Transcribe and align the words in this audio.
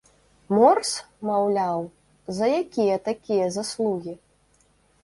Морс, 0.53 0.93
маўляў, 1.29 1.79
за 2.39 2.45
якія 2.63 2.95
такія 3.11 3.45
заслугі? 3.59 4.13